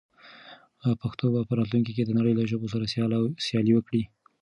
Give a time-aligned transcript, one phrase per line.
[1.01, 2.85] پښتو به په راتلونکي کې د نړۍ له ژبو سره
[3.45, 4.03] سیالي وکړي.